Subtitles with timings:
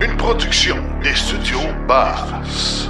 [0.00, 2.88] Une production des studios Bass.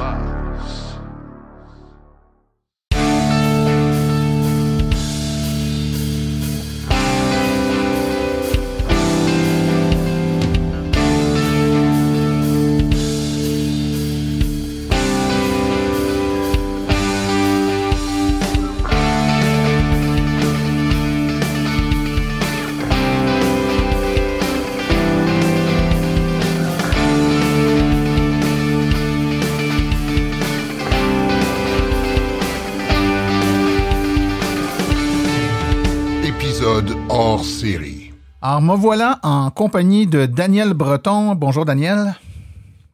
[37.44, 38.12] Série.
[38.40, 41.34] Alors, me voilà en compagnie de Daniel Breton.
[41.34, 42.14] Bonjour, Daniel.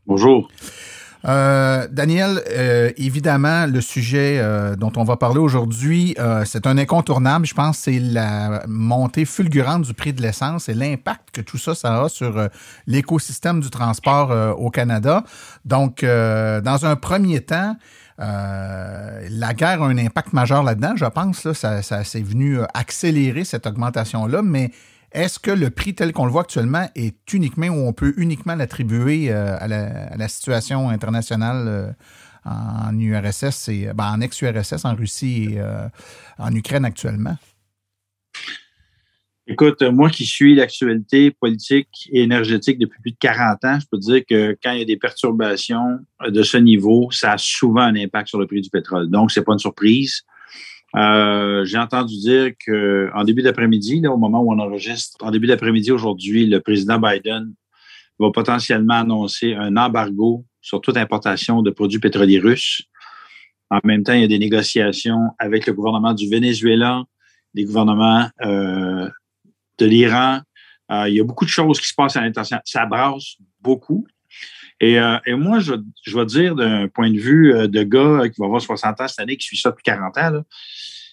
[0.06, 0.48] Bonjour.
[1.26, 6.78] Euh, Daniel, euh, évidemment, le sujet euh, dont on va parler aujourd'hui, euh, c'est un
[6.78, 7.46] incontournable.
[7.46, 11.74] Je pense c'est la montée fulgurante du prix de l'essence et l'impact que tout ça,
[11.74, 12.48] ça a sur euh,
[12.86, 15.24] l'écosystème du transport euh, au Canada.
[15.64, 17.76] Donc, euh, dans un premier temps,
[18.20, 21.44] euh, la guerre a un impact majeur là-dedans, je pense.
[21.44, 24.70] Là, ça, ça c'est venu euh, accélérer cette augmentation-là, mais
[25.12, 28.54] est-ce que le prix tel qu'on le voit actuellement est uniquement ou on peut uniquement
[28.54, 31.96] l'attribuer euh, à, la, situation internationale
[32.44, 35.62] en URSS et ben, en ex-URSS, en Russie et
[36.38, 37.36] en Ukraine actuellement?
[39.52, 43.98] Écoute, moi qui suis l'actualité politique et énergétique depuis plus de 40 ans, je peux
[43.98, 47.96] dire que quand il y a des perturbations de ce niveau, ça a souvent un
[47.96, 49.10] impact sur le prix du pétrole.
[49.10, 50.22] Donc, c'est pas une surprise.
[50.94, 55.48] Euh, J'ai entendu dire que en début d'après-midi, au moment où on enregistre, en début
[55.48, 57.52] d'après-midi aujourd'hui, le président Biden
[58.20, 62.82] va potentiellement annoncer un embargo sur toute importation de produits pétroliers russes.
[63.68, 67.02] En même temps, il y a des négociations avec le gouvernement du Venezuela,
[67.54, 69.08] des gouvernements euh,
[69.80, 70.40] de l'Iran.
[70.90, 72.62] Euh, il y a beaucoup de choses qui se passent à l'international.
[72.64, 74.06] Ça brasse beaucoup.
[74.80, 78.46] Et, euh, moi, je, vais dire d'un point de vue euh, de gars qui va
[78.46, 80.42] avoir 60 ans cette année, qui suit ça depuis 40 ans,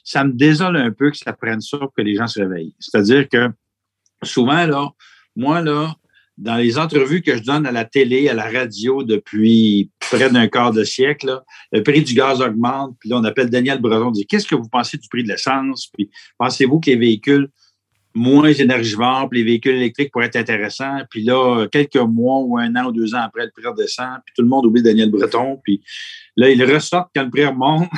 [0.03, 2.73] ça me désole un peu que ça prenne ça pour que les gens se réveillent.
[2.79, 3.49] C'est-à-dire que
[4.23, 4.93] souvent,
[5.35, 5.93] moi, là,
[6.37, 10.47] dans les entrevues que je donne à la télé, à la radio depuis près d'un
[10.47, 14.11] quart de siècle, le prix du gaz augmente, puis là, on appelle Daniel Breton, on
[14.11, 15.87] dit Qu'est-ce que vous pensez du prix de l'essence?
[15.93, 17.49] Puis pensez-vous que les véhicules
[18.17, 20.99] moins énergivores, puis les véhicules électriques pourraient être intéressants.
[21.09, 24.33] Puis là, quelques mois ou un an ou deux ans après, le prix redescend, puis
[24.35, 25.59] tout le monde oublie Daniel Breton.
[25.63, 25.81] Puis
[26.35, 27.89] là, il ressort quand le prix remonte.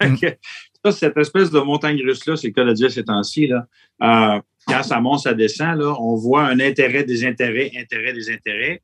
[0.84, 3.48] Ça, cette espèce de montagne russe-là, c'est le cas de dire ces temps-ci.
[3.52, 8.28] Euh, quand ça monte, ça descend, là, on voit un intérêt, des intérêts, intérêt, des
[8.28, 8.82] intérêts.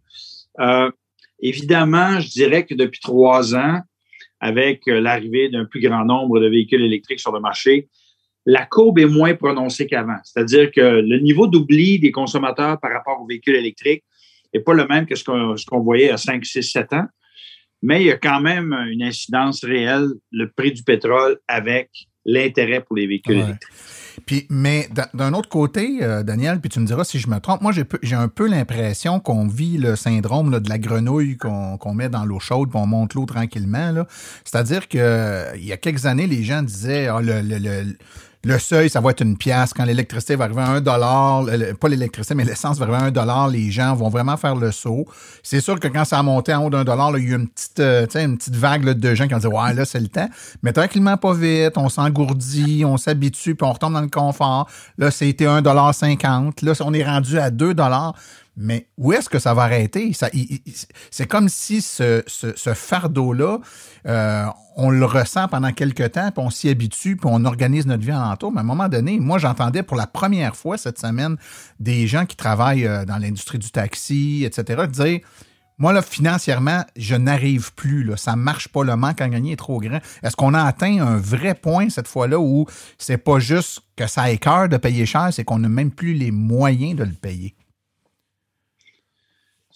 [0.60, 0.92] Euh,
[1.40, 3.80] évidemment, je dirais que depuis trois ans,
[4.38, 7.88] avec l'arrivée d'un plus grand nombre de véhicules électriques sur le marché,
[8.46, 10.18] la courbe est moins prononcée qu'avant.
[10.24, 14.04] C'est-à-dire que le niveau d'oubli des consommateurs par rapport aux véhicules électriques
[14.54, 17.06] n'est pas le même que ce qu'on qu voyait à 5, 6, 7 ans.
[17.82, 21.90] Mais il y a quand même une incidence réelle, le prix du pétrole avec
[22.24, 23.44] l'intérêt pour les véhicules ouais.
[23.44, 23.74] électriques.
[24.26, 27.60] Puis, mais d'un autre côté, euh, Daniel, puis tu me diras si je me trompe,
[27.60, 31.88] moi j'ai un peu l'impression qu'on vit le syndrome là, de la grenouille qu'on qu
[31.92, 34.04] met dans l'eau chaude, puis on monte l'eau tranquillement.
[34.44, 37.96] C'est-à-dire que il y a quelques années, les gens disaient le, le, le
[38.44, 39.72] le seuil, ça va être une pièce.
[39.74, 41.44] Quand l'électricité va arriver à un dollar,
[41.80, 44.70] pas l'électricité, mais l'essence va arriver à un dollar, les gens vont vraiment faire le
[44.70, 45.06] saut.
[45.42, 47.36] C'est sûr que quand ça a monté en haut d'un dollar, il y a eu
[47.36, 50.08] une petite, euh, une petite vague de gens qui ont dit Ouais, là, c'est le
[50.08, 50.28] temps.
[50.62, 54.68] Mais tranquillement, pas vite, on s'engourdit, on s'habitue, puis on retombe dans le confort.
[54.98, 56.62] Là, c'était un dollar cinquante.
[56.62, 58.14] Là, on est rendu à deux dollars.
[58.60, 60.12] Mais où est-ce que ça va arrêter?
[61.10, 62.22] C'est comme si ce,
[62.74, 63.60] fardeau-là,
[64.06, 64.46] euh,
[64.76, 68.12] on le ressent pendant quelques temps, puis on s'y habitue, puis on organise notre vie
[68.12, 68.50] en entour.
[68.50, 71.36] Mais à un moment donné, moi, j'entendais pour la première fois cette semaine
[71.78, 75.20] des gens qui travaillent dans l'industrie du taxi, etc., dire
[75.78, 78.02] moi, là, financièrement, je n'arrive plus.
[78.02, 78.16] Là.
[78.16, 78.82] Ça ne marche pas.
[78.82, 80.00] Le manque à gagner est trop grand.
[80.24, 82.66] Est-ce qu'on a atteint un vrai point cette fois-là où
[82.98, 86.32] c'est pas juste que ça écœure de payer cher, c'est qu'on n'a même plus les
[86.32, 87.54] moyens de le payer?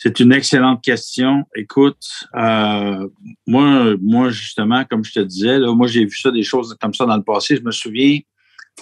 [0.05, 1.45] C'est une excellente question.
[1.55, 2.03] Écoute,
[2.35, 3.09] euh,
[3.47, 6.93] moi, moi, justement, comme je te disais, là, moi, j'ai vu ça, des choses comme
[6.93, 7.55] ça dans le passé.
[7.55, 8.19] Je me souviens,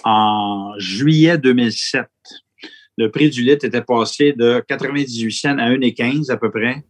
[0.03, 2.07] en juillet 2007,
[2.97, 6.83] le prix du litre était passé de 98 cents à 1,15 à peu près.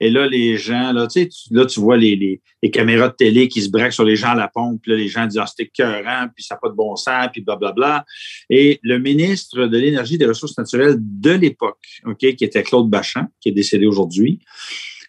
[0.00, 3.14] Et là, les gens, là, tu sais, là, tu vois les, les, les, caméras de
[3.14, 4.80] télé qui se braquent sur les gens à la pompe.
[4.82, 7.28] Puis là, les gens disent, ah, c'était écœurant, puis ça n'a pas de bon sens,
[7.32, 8.04] puis blablabla.
[8.50, 12.88] Et le ministre de l'Énergie et des Ressources naturelles de l'époque, OK, qui était Claude
[12.88, 14.40] Bachand, qui est décédé aujourd'hui,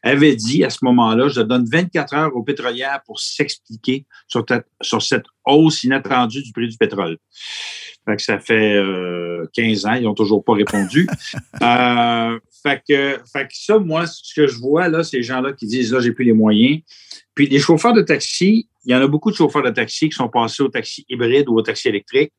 [0.02, 4.46] avait dit à ce moment-là, je donne 24 heures aux pétrolières pour s'expliquer sur,
[4.82, 7.18] sur cette hausse inattendue du prix du pétrole.
[8.06, 11.08] Fait que ça fait euh, 15 ans, ils n'ont toujours pas répondu.
[11.62, 13.20] euh, Fait que,
[13.52, 16.34] ça, moi, ce que je vois, là, ces gens-là qui disent, là, j'ai plus les
[16.34, 16.80] moyens.
[17.36, 20.16] Puis les chauffeurs de taxi, il y en a beaucoup de chauffeurs de taxi qui
[20.16, 22.34] sont passés au taxi hybride ou au taxi électrique.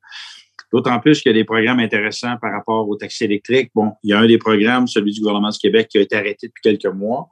[0.72, 3.70] D'autant plus qu'il y a des programmes intéressants par rapport au taxi électrique.
[3.75, 6.17] Bon, il y a un des programmes, celui du gouvernement du Québec, qui a été
[6.17, 7.28] arrêté depuis quelques mois.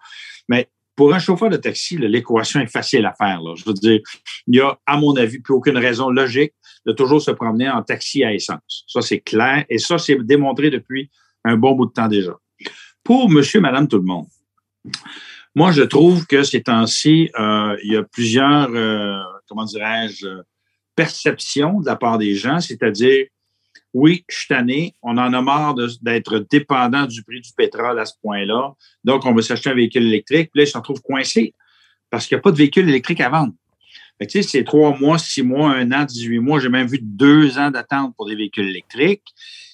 [0.49, 3.41] Mais pour un chauffeur de taxi, l'équation est facile à faire.
[3.55, 4.01] Je veux dire,
[4.49, 6.53] il n'y a, à mon avis, plus aucune raison logique
[6.87, 8.85] de toujours se promener en taxi à essence.
[8.89, 9.65] Ça, c'est clair.
[9.69, 11.09] Et ça, c'est démontré depuis
[11.45, 12.37] un bon bout de temps déjà.
[13.05, 14.27] Pour monsieur, madame, tout le monde,
[15.55, 20.27] moi, je trouve que ces temps-ci, euh, il y a plusieurs, euh, comment dirais-je,
[20.95, 23.27] perceptions de la part des gens, c'est-à-dire,
[23.95, 28.05] oui, je suis tanné, on en a marre d'être dépendant du prix du pétrole à
[28.05, 28.73] ce point-là,
[29.05, 31.55] donc on va s'acheter un véhicule électrique, puis là, ils se retrouvent coincés
[32.11, 33.53] parce qu'il n'y a pas de véhicule électrique à vendre.
[34.21, 36.59] tu sais, c'est trois mois, six mois, un an, 18 mois.
[36.59, 39.25] J'ai même vu deux ans d'attente pour des véhicules électriques.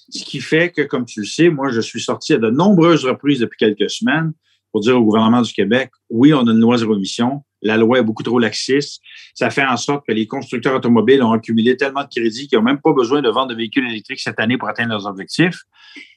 [0.09, 3.05] Ce qui fait que, comme tu le sais, moi, je suis sorti à de nombreuses
[3.05, 4.33] reprises depuis quelques semaines
[4.71, 7.99] pour dire au gouvernement du Québec, oui, on a une loi zéro émission, la loi
[7.99, 9.01] est beaucoup trop laxiste.
[9.33, 12.65] Ça fait en sorte que les constructeurs automobiles ont accumulé tellement de crédits qu'ils n'ont
[12.65, 15.61] même pas besoin de vendre de véhicules électriques cette année pour atteindre leurs objectifs.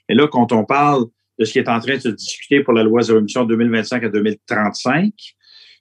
[0.08, 1.06] Et là, quand on parle
[1.38, 4.04] de ce qui est en train de se discuter pour la loi zéro émission 2025
[4.04, 5.12] à 2035,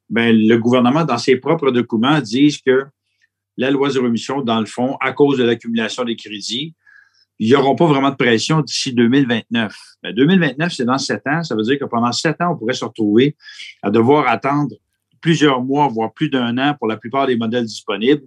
[0.09, 2.85] ben, le gouvernement, dans ses propres documents, dit que
[3.57, 6.75] la loi zéro émission, dans le fond, à cause de l'accumulation des crédits,
[7.39, 9.75] il n'y aura pas vraiment de pression d'ici 2029.
[10.03, 11.43] Mais 2029, c'est dans sept ans.
[11.43, 13.35] Ça veut dire que pendant sept ans, on pourrait se retrouver
[13.83, 14.75] à devoir attendre
[15.21, 18.23] plusieurs mois, voire plus d'un an pour la plupart des modèles disponibles,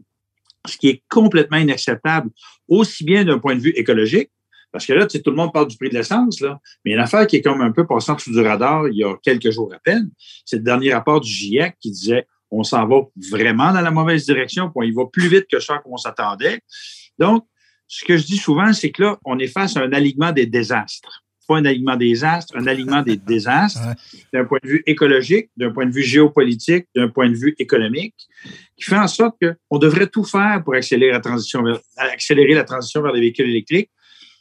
[0.66, 2.30] ce qui est complètement inacceptable,
[2.68, 4.30] aussi bien d'un point de vue écologique,
[4.72, 6.92] parce que là, tu sais, tout le monde parle du prix de l'essence, là, mais
[6.92, 9.50] une affaire qui est comme un peu passant sous du radar il y a quelques
[9.50, 10.10] jours à peine,
[10.44, 14.26] c'est le dernier rapport du GIEC qui disait on s'en va vraiment dans la mauvaise
[14.26, 16.60] direction, puis on y va plus vite que ça qu'on s'attendait.
[17.18, 17.44] Donc,
[17.92, 20.46] ce que je dis souvent, c'est que là, on est face à un alignement des
[20.46, 21.24] désastres.
[21.48, 23.80] Pas un alignement des astres, un alignement des désastres,
[24.32, 28.14] d'un point de vue écologique, d'un point de vue géopolitique, d'un point de vue économique,
[28.76, 32.62] qui fait en sorte qu'on devrait tout faire pour accélérer la transition vers, accélérer la
[32.62, 33.90] transition vers les véhicules électriques.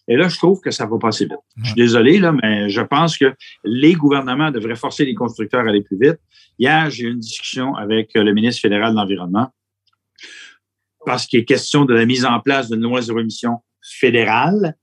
[0.07, 1.39] Et là, je trouve que ça va passer vite.
[1.57, 5.69] Je suis désolé, là, mais je pense que les gouvernements devraient forcer les constructeurs à
[5.69, 6.19] aller plus vite.
[6.59, 9.49] Hier, j'ai eu une discussion avec le ministre fédéral de l'Environnement
[11.09, 14.75] parce qu'il est question de la mise en place d'une loi zéro émission fédérale.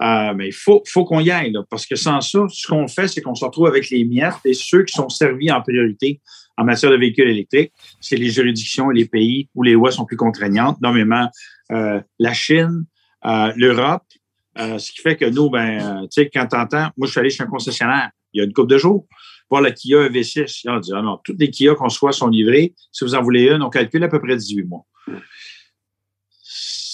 [0.00, 3.08] Euh, mais il faut, faut qu'on y aille, parce que sans ça, ce qu'on fait,
[3.08, 6.20] c'est qu'on se retrouve avec les miettes et ceux qui sont servis en priorité
[6.56, 10.04] en matière de véhicules électriques, c'est les juridictions et les pays où les lois sont
[10.04, 11.28] plus contraignantes, nommément
[11.72, 12.84] euh, la Chine,
[13.24, 14.04] euh, l'Europe,
[14.56, 17.42] ce qui fait que nous, ben, tu sais, quand t'entends, moi, je suis allé chez
[17.42, 19.08] un concessionnaire il y a une couple de jours,
[19.50, 20.68] voir la Kia EV6.
[20.68, 22.74] On dit, ah non, toutes les Kia qu'on soit sont livrées.
[22.92, 24.86] Si vous en voulez une, on calcule à peu près 18 mois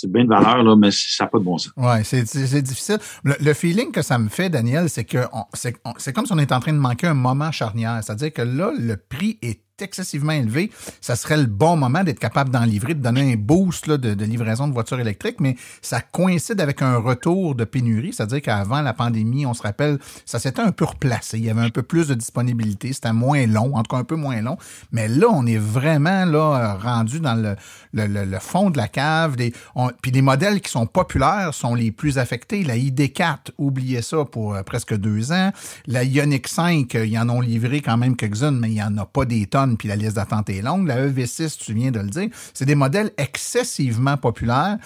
[0.03, 1.73] c'est bien de valeur, là, mais ça n'a pas de bon sens.
[1.77, 2.99] Oui, c'est difficile.
[3.23, 5.19] Le, feeling que ça me fait, Daniel, c'est que
[5.55, 8.01] c'est comme si on est en train de manquer un moment charnière.
[8.03, 10.71] C'est-à-dire que là, le prix est excessivement élevé,
[11.01, 14.25] ça serait le bon moment d'être capable d'en livrer, de donner un boost là, de,
[14.25, 18.93] livraison de voitures électriques, mais ça coïncide avec un retour de pénurie, c'est-à-dire qu'avant la
[18.93, 22.09] pandémie, on se rappelle, ça s'était un peu replacé, il y avait un peu plus
[22.09, 24.57] de disponibilité, c'était moins long, en tout cas un peu moins long,
[24.93, 27.57] mais là, on est vraiment là rendu dans le,
[27.93, 32.63] le, fond de la cave, puis les modèles qui sont populaires sont les plus affectés,
[32.65, 35.53] la ID4, oubliez ça pour euh, presque deux ans,
[35.87, 39.07] la Ioniq 5, ils en ont livré quand même quelques-unes, mais il n'y en a
[39.07, 40.87] pas des tonnes puis la liste d'attente est longue.
[40.87, 44.79] La EV6, tu viens de le dire, c'est des modèles excessivement populaires.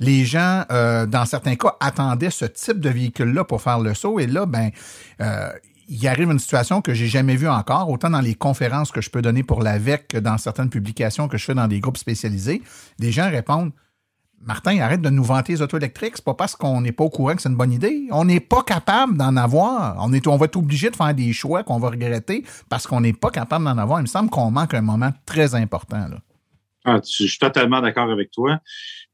[0.00, 4.18] Les gens, euh, dans certains cas, attendaient ce type de véhicule-là pour faire le saut.
[4.18, 4.70] Et là, ben,
[5.20, 5.50] euh,
[5.88, 9.10] il arrive une situation que j'ai jamais vue encore, autant dans les conférences que je
[9.10, 12.62] peux donner pour l'AVEC que dans certaines publications que je fais dans des groupes spécialisés.
[12.98, 13.72] Des gens répondent
[14.46, 16.14] Martin, arrête de nous vanter les auto électriques.
[16.16, 18.06] C'est pas parce qu'on n'est pas au courant que c'est une bonne idée.
[18.10, 19.96] On n'est pas capable d'en avoir.
[19.98, 23.30] On va être obligé de faire des choix qu'on va regretter parce qu'on n'est pas
[23.30, 24.00] capable d'en avoir.
[24.00, 26.08] Il me semble qu'on manque un moment très important.
[26.08, 26.18] Là.
[26.84, 28.60] Ah, je suis totalement d'accord avec toi.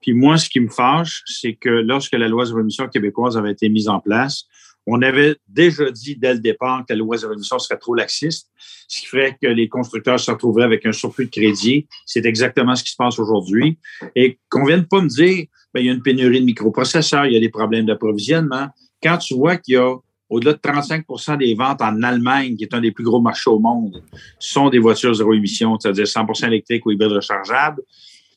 [0.01, 3.53] Puis moi, ce qui me fâche, c'est que lorsque la loi sur l'émission québécoise avait
[3.53, 4.47] été mise en place,
[4.93, 8.51] on avait déjà dit dès le départ que la loi zéro émission serait trop laxiste,
[8.89, 11.87] ce qui ferait que les constructeurs se retrouveraient avec un surplus de crédit.
[12.07, 13.79] C'est exactement ce qui se passe aujourd'hui.
[14.17, 17.35] Et qu'on vienne pas me dire, ben, il y a une pénurie de microprocesseurs, il
[17.35, 18.69] y a des problèmes d'approvisionnement.
[19.03, 19.95] Quand tu vois qu'il y a
[20.29, 23.59] au-delà de 35% des ventes en Allemagne, qui est un des plus gros marchés au
[23.59, 24.03] monde,
[24.39, 27.83] sont des voitures zéro émission, c'est-à-dire 100% électriques ou hybrides rechargeables.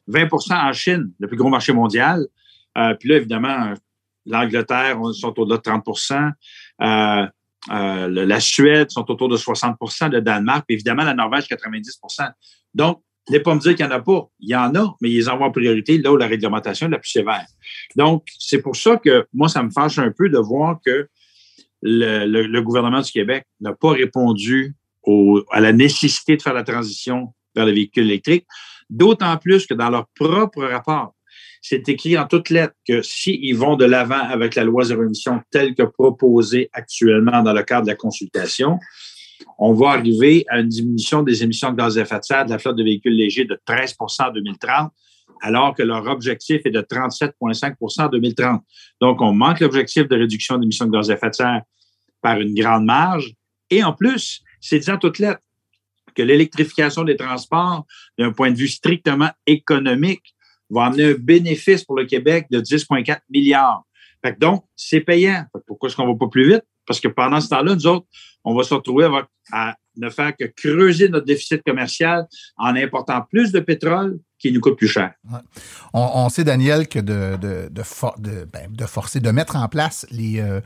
[0.09, 2.25] 20% en Chine, le plus gros marché mondial.
[2.77, 3.73] Euh, puis là, évidemment,
[4.25, 6.31] L'Angleterre sont autour de 30%
[6.81, 7.27] euh,
[7.71, 12.31] euh, La Suède sont autour de 60% Le Danemark, puis évidemment, la Norvège, 90%
[12.73, 14.27] Donc, ne pas me dire qu'il n'y en a pas.
[14.39, 16.91] Il y en a, mais ils en vont en priorité là où la réglementation est
[16.91, 17.45] la plus sévère.
[17.95, 21.07] Donc, c'est pour ça que moi, ça me fâche un peu de voir que
[21.81, 24.75] le, gouvernement du Québec n'a pas répondu
[25.51, 28.47] à la nécessité de faire la transition vers les véhicules électriques,
[28.89, 31.13] d'autant plus que dans leur propre rapport,
[31.63, 35.41] c'est écrit en toutes lettres que s'ils vont de l'avant avec la loi zéro émission
[35.49, 38.79] telle que proposée actuellement dans le cadre de la consultation,
[39.57, 42.49] on va arriver à une diminution des émissions de gaz à effet de serre de
[42.49, 44.91] la flotte de véhicules légers de 13% en 2030,
[45.41, 48.61] alors que leur objectif est de 37,5% en 2030.
[48.99, 51.61] Donc, on manque l'objectif de réduction d'émissions de gaz à effet de serre
[52.21, 53.31] par une grande marge.
[53.69, 55.41] Et en plus, c'est dit en toutes lettres
[56.13, 57.85] que l'électrification des transports,
[58.19, 60.35] d'un point de vue strictement économique,
[60.69, 63.83] va amener un bénéfice pour le Québec de 10,4 milliards.
[64.39, 65.45] donc, c'est payant.
[65.67, 66.63] pourquoi est-ce qu'on va pas plus vite?
[66.85, 68.07] Parce que pendant ce temps-là, nous autres,
[68.43, 69.09] on va se retrouver
[69.51, 72.27] à ne faire que creuser notre déficit commercial
[72.57, 75.13] en important plus de pétrole qui nous coûte plus cher.
[75.93, 80.41] On, sait, Daniel, que de, de, de, ben, de, forcer, de mettre en place les,
[80.41, 80.59] euh,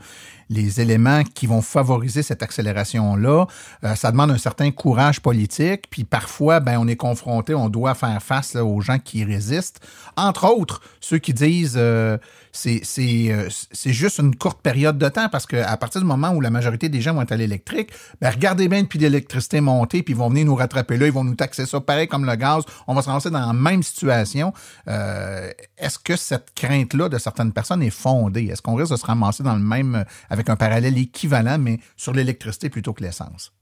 [0.50, 3.46] les éléments qui vont favoriser cette accélération-là,
[3.84, 5.84] euh, ça demande un certain courage politique.
[5.90, 9.80] Puis parfois, ben, on est confronté, on doit faire face aux gens qui résistent.
[10.16, 12.18] Entre autres, ceux qui disent euh,
[12.52, 16.50] c'est c'est juste une courte période de temps parce qu'à partir du moment où la
[16.50, 17.90] majorité des gens vont être à l'électrique,
[18.20, 21.24] ben, regardez bien depuis l'électricité monter, puis ils vont venir nous rattraper là, ils vont
[21.24, 22.64] nous taxer ça pareil comme le gaz.
[22.86, 24.52] On va se lancer dans la même situation,
[24.88, 28.46] euh, est-ce que cette crainte-là de certaines personnes est fondée?
[28.46, 30.04] Est-ce qu'on risque de se ramasser dans le même,
[30.48, 33.52] un parallèle équivalent, mais sur l'électricité plutôt que l'essence?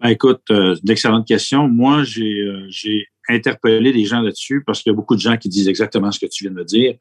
[0.00, 1.68] Ben, écoute, euh, d'excellentes questions.
[1.68, 5.48] Moi, euh, j'ai interpellé des gens là-dessus parce qu'il y a beaucoup de gens qui
[5.48, 6.94] disent exactement ce que tu viens de me dire.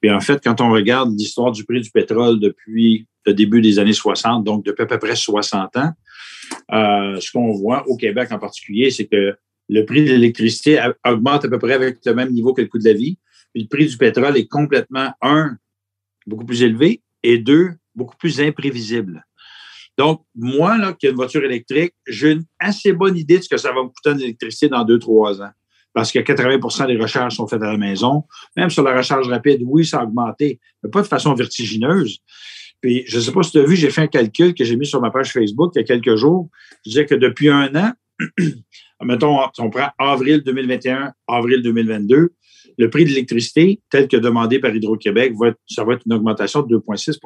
[0.00, 3.78] Puis en fait, quand on regarde l'histoire du prix du pétrole depuis le début des
[3.78, 5.92] années 60, donc depuis à peu près 60 ans,
[6.70, 9.36] ce qu'on voit au Québec en particulier, c'est que
[9.68, 12.78] le prix de l'électricité augmente à peu près avec le même niveau que le coût
[12.78, 13.18] de la vie.
[13.52, 15.56] Puis le prix du pétrole est complètement, un,
[16.26, 19.24] beaucoup plus élevé et deux, beaucoup plus imprévisible.
[19.98, 23.48] Donc, moi, là, qui ai une voiture électrique, j'ai une assez bonne idée de ce
[23.48, 25.50] que ça va me coûter en électricité dans deux, trois ans.
[25.92, 28.24] Parce que 80% des recharges sont faites à la maison.
[28.56, 32.18] Même sur la recharge rapide, oui, ça a augmenté, mais pas de façon vertigineuse.
[32.80, 34.76] Puis, je ne sais pas si tu as vu, j'ai fait un calcul que j'ai
[34.76, 36.48] mis sur ma page Facebook il y a quelques jours.
[36.86, 37.92] Je disais que depuis un an,
[39.02, 42.32] mettons, on prend avril 2021, avril 2022,
[42.78, 45.34] le prix de l'électricité, tel que demandé par Hydro-Québec,
[45.68, 47.18] ça va être une augmentation de 2,6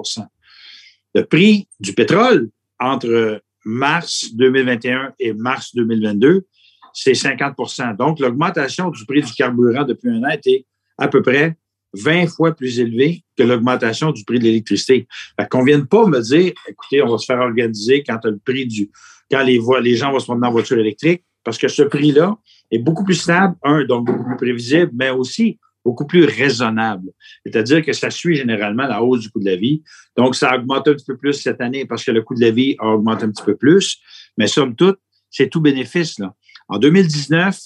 [1.14, 6.44] Le prix du pétrole entre mars 2021 et mars 2022,
[6.92, 10.64] c'est 50% Donc, l'augmentation du prix du carburant depuis un an était
[10.98, 11.56] à peu près
[11.94, 15.06] 20 fois plus élevée que l'augmentation du prix de l'électricité.
[15.50, 18.90] Qu'on vienne pas me dire, écoutez, on va se faire organiser quand le prix du,
[19.30, 22.36] quand les, les gens vont se promener en voiture électrique, parce que ce prix-là
[22.70, 27.10] est beaucoup plus stable, un, donc beaucoup plus prévisible, mais aussi beaucoup plus raisonnable.
[27.44, 29.82] C'est-à-dire que ça suit généralement la hausse du coût de la vie.
[30.16, 32.40] Donc, ça a augmenté un petit peu plus cette année parce que le coût de
[32.40, 34.00] la vie a augmenté un petit peu plus.
[34.38, 34.98] Mais somme toute,
[35.30, 36.18] c'est tout bénéfice.
[36.18, 36.34] Là.
[36.68, 37.58] En 2019,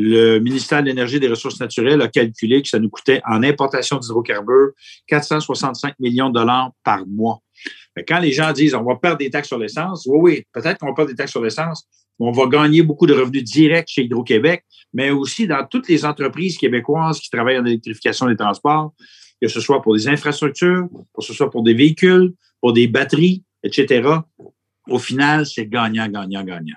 [0.00, 3.42] le ministère de l'Énergie et des Ressources naturelles a calculé que ça nous coûtait en
[3.42, 4.70] importation d'hydrocarbures
[5.08, 7.40] 465 millions de dollars par mois.
[8.06, 10.86] quand les gens disent on va perdre des taxes sur l'essence, oui, oui, peut-être qu'on
[10.86, 11.88] va perdre des taxes sur l'essence,
[12.18, 16.58] on va gagner beaucoup de revenus directs chez Hydro-Québec, mais aussi dans toutes les entreprises
[16.58, 18.92] québécoises qui travaillent en électrification des transports,
[19.40, 23.44] que ce soit pour des infrastructures, que ce soit pour des véhicules, pour des batteries,
[23.62, 24.08] etc.
[24.88, 26.76] Au final, c'est gagnant, gagnant, gagnant.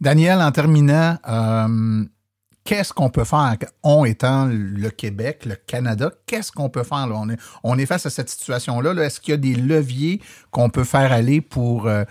[0.00, 2.04] Daniel, en terminant, euh,
[2.64, 7.08] qu'est-ce qu'on peut faire, on étant le Québec, le Canada, qu'est-ce qu'on peut faire?
[7.12, 8.94] On, est, on est face à cette situation-là.
[8.94, 11.86] -là, Est-ce qu'il y a des leviers qu'on peut faire aller pour...
[11.86, 12.04] Euh,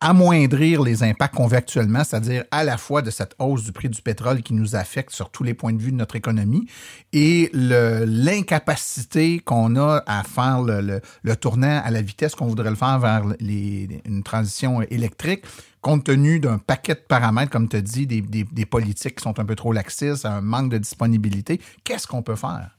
[0.00, 3.88] amoindrir les impacts qu'on vit actuellement, c'est-à-dire à la fois de cette hausse du prix
[3.88, 6.66] du pétrole qui nous affecte sur tous les points de vue de notre économie
[7.12, 11.00] et l'incapacité qu'on a à faire le,
[11.36, 15.44] tournant à la vitesse qu'on voudrait le faire vers une transition électrique,
[15.80, 19.44] compte tenu d'un paquet de paramètres, comme tu des, des, des, politiques qui sont un
[19.44, 21.60] peu trop laxistes, un manque de disponibilité.
[21.84, 22.76] Qu'est-ce qu'on peut faire?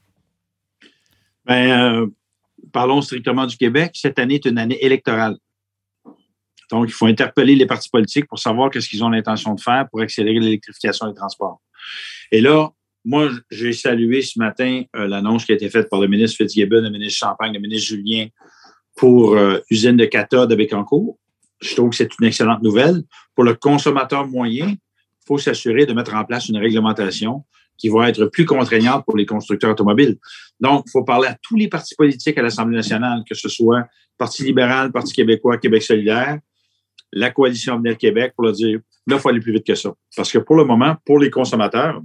[1.46, 2.06] Bien, euh,
[2.72, 3.92] parlons strictement du Québec.
[3.94, 5.38] Cette année est une année électorale.
[6.70, 9.88] Donc, il faut interpeller les partis politiques pour savoir qu'est-ce qu'ils ont l'intention de faire
[9.90, 11.60] pour accélérer l'électrification des transports.
[12.30, 12.70] Et là,
[13.04, 16.82] moi, j'ai salué ce matin euh, l'annonce qui a été faite par le ministre Fitzgibbon,
[16.82, 18.26] le ministre Champagne, le ministre Julien
[18.96, 21.18] pour euh, usine de cathode avec Encourt.
[21.60, 23.02] Je trouve que c'est une excellente nouvelle.
[23.34, 27.44] Pour le consommateur moyen, il faut s'assurer de mettre en place une réglementation
[27.78, 30.18] qui va être plus contraignante pour les constructeurs automobiles.
[30.60, 33.86] Donc, il faut parler à tous les partis politiques à l'Assemblée nationale, que ce soit
[34.18, 36.38] Parti libéral, Parti québécois, Québec solidaire,
[37.12, 39.94] la coalition Avenir Québec pour leur dire, là, il faut aller plus vite que ça.
[40.16, 42.00] Parce que pour le moment, pour les consommateurs,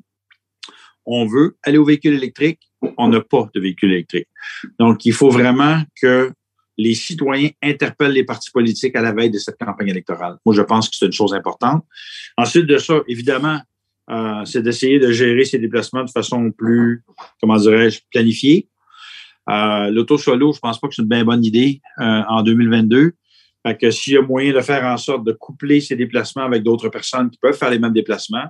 [1.06, 2.60] on veut aller au véhicule électrique,
[2.98, 4.28] on n'a pas de véhicule électrique.
[4.80, 6.32] Donc, il faut vraiment que
[6.78, 10.38] les citoyens interpellent les partis politiques à la veille de cette campagne électorale.
[10.46, 11.86] Moi, je pense que c'est une chose importante.
[12.38, 13.60] Ensuite de ça, évidemment,
[14.10, 17.04] euh, c'est d'essayer de gérer ces déplacements de façon plus,
[17.40, 18.70] comment dirais-je, planifiée.
[19.50, 23.14] Euh, L'auto solo, je pense pas que c'est une bien bonne idée euh, en 2022.
[23.66, 26.64] Fait que s'il y a moyen de faire en sorte de coupler ces déplacements avec
[26.64, 28.46] d'autres personnes qui peuvent faire les mêmes déplacements,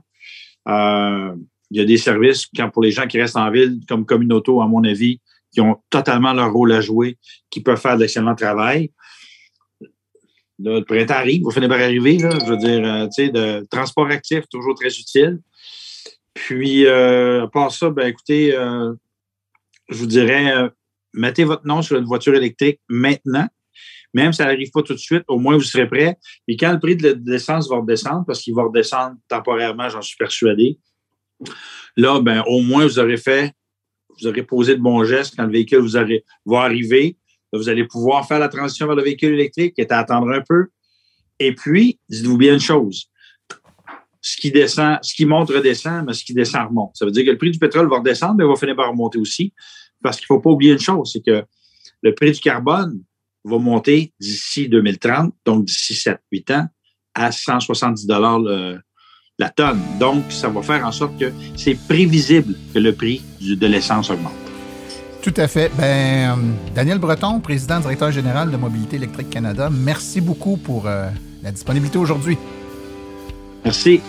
[0.67, 1.35] euh,
[1.69, 4.61] il y a des services quand pour les gens qui restent en ville, comme Communauto,
[4.61, 5.19] à mon avis,
[5.51, 7.17] qui ont totalement leur rôle à jouer,
[7.49, 8.91] qui peuvent faire de l'excellent travail.
[10.59, 13.65] le printemps arrive, vous finissez par arriver, là, je veux dire, euh, tu sais, de
[13.69, 15.39] transport actif, toujours très utile.
[16.33, 18.93] Puis, euh, à part ça, ben écoutez, euh,
[19.89, 20.69] je vous dirais, euh,
[21.13, 23.47] mettez votre nom sur une voiture électrique maintenant.
[24.13, 26.17] Même si ça n'arrive pas tout de suite, au moins vous serez prêt.
[26.47, 30.17] Et quand le prix de l'essence va redescendre, parce qu'il va redescendre temporairement, j'en suis
[30.17, 30.77] persuadé,
[31.97, 33.53] là, ben, au moins vous aurez fait,
[34.19, 37.17] vous aurez posé de bons gestes quand le véhicule vous aurez, va arriver.
[37.51, 40.41] Vous allez pouvoir faire la transition vers le véhicule électrique, qui est à attendre un
[40.41, 40.67] peu.
[41.39, 43.09] Et puis, dites-vous bien une chose.
[44.21, 46.95] Ce qui descend, ce qui monte redescend, mais ce qui descend remonte.
[46.95, 48.89] Ça veut dire que le prix du pétrole va redescendre, mais il va finir par
[48.89, 49.53] remonter aussi.
[50.01, 51.43] Parce qu'il ne faut pas oublier une chose, c'est que
[52.01, 53.01] le prix du carbone
[53.43, 56.67] va monter d'ici 2030, donc d'ici 7-8 ans,
[57.13, 58.39] à 170 dollars
[59.39, 59.81] la tonne.
[59.99, 64.33] Donc, ça va faire en sorte que c'est prévisible que le prix de l'essence augmente.
[65.21, 65.71] Tout à fait.
[65.77, 66.37] Ben,
[66.75, 71.09] Daniel Breton, président directeur général de Mobilité électrique Canada, merci beaucoup pour euh,
[71.41, 72.37] la disponibilité aujourd'hui.
[73.63, 74.01] Merci.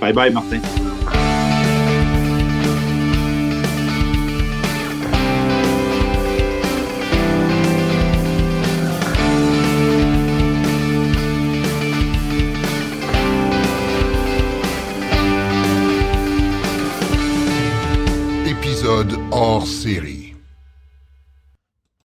[0.00, 0.60] Bye bye, Martin.
[19.66, 20.19] City.